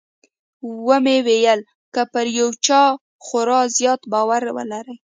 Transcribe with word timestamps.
ومې 0.89 1.17
ويل 1.27 1.59
که 1.93 2.01
پر 2.11 2.25
يو 2.37 2.49
چا 2.65 2.81
خورا 3.25 3.61
زيات 3.77 4.01
باور 4.11 4.43
ولرې. 4.57 4.95